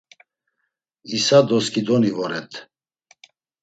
[1.17, 2.51] İsa doskidoni voret.